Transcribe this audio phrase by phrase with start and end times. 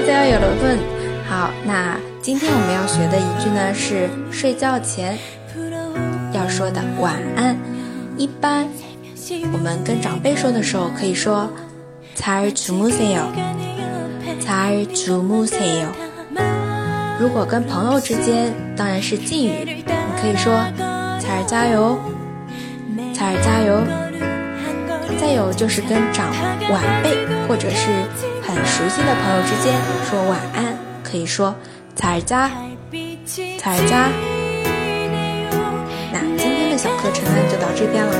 [0.00, 0.78] 大家有了问。
[1.28, 5.18] 好，那今天我们要学的一句呢是睡觉前
[6.32, 7.54] 要说的晚安。
[8.16, 8.66] 一般
[9.52, 11.50] 我们跟长辈说的时候可以说
[12.16, 13.26] 잘주무세 요，
[14.40, 15.88] 잘주무세 요。
[17.20, 19.84] 如果跟朋友之间，当然是敬语，你
[20.20, 20.64] 可以说
[21.20, 21.98] 잘加油，
[23.12, 23.82] 잘加油。
[25.20, 26.30] 再有就是跟长
[26.70, 27.88] 晚辈或者是
[28.63, 29.73] 熟悉的朋友之间
[30.09, 31.53] 说晚安，可以说
[31.95, 32.49] “彩儿家，
[33.57, 34.07] 彩儿家”。
[36.13, 38.13] 那今天的小课程呢，就到这边了。